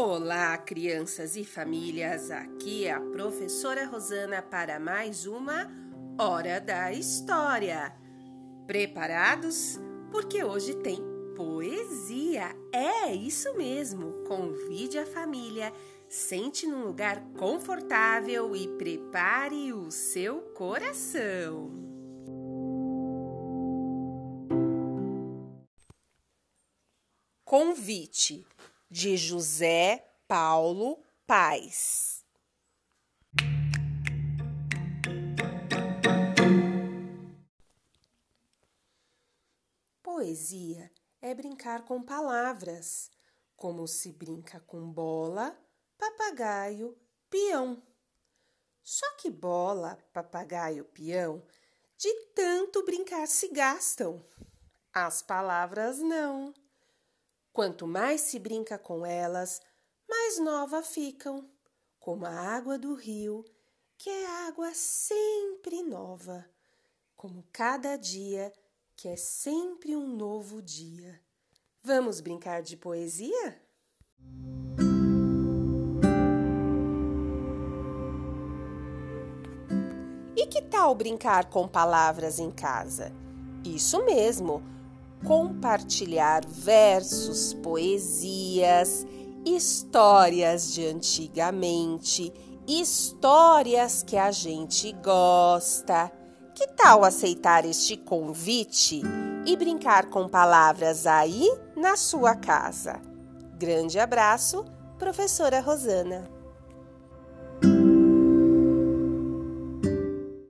[0.00, 2.30] Olá, crianças e famílias.
[2.30, 5.68] Aqui é a professora Rosana para mais uma
[6.16, 7.92] Hora da História.
[8.64, 9.76] Preparados?
[10.12, 11.00] Porque hoje tem
[11.34, 12.54] poesia.
[12.72, 14.22] É isso mesmo.
[14.22, 15.72] Convide a família,
[16.08, 21.72] sente num lugar confortável e prepare o seu coração.
[27.44, 28.46] Convite
[28.90, 32.24] de José Paulo Paz.
[40.02, 43.10] Poesia é brincar com palavras,
[43.54, 45.56] como se brinca com bola,
[45.98, 46.98] papagaio,
[47.28, 47.82] peão.
[48.82, 51.46] Só que bola, papagaio, peão,
[51.96, 54.24] de tanto brincar se gastam.
[54.92, 56.54] As palavras não.
[57.58, 59.60] Quanto mais se brinca com elas,
[60.08, 61.44] mais nova ficam,
[61.98, 63.44] como a água do rio,
[63.96, 66.46] que é água sempre nova,
[67.16, 68.52] como cada dia,
[68.94, 71.20] que é sempre um novo dia.
[71.82, 73.60] Vamos brincar de poesia?
[80.36, 83.10] E que tal brincar com palavras em casa?
[83.64, 84.77] Isso mesmo!
[85.24, 89.06] Compartilhar versos, poesias,
[89.44, 92.32] histórias de antigamente,
[92.66, 96.12] histórias que a gente gosta.
[96.54, 99.00] Que tal aceitar este convite
[99.46, 103.00] e brincar com palavras aí na sua casa?
[103.56, 104.64] Grande abraço,
[104.98, 106.37] professora Rosana.